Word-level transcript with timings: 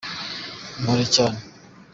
impore 0.77 1.05
cyane. 1.15 1.39